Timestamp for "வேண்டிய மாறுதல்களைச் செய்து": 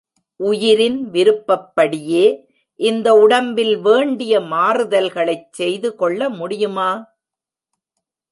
3.79-5.95